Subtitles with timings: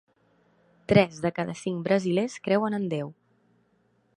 [0.91, 3.13] Tres de cada cinc brasilers creuen en Déu.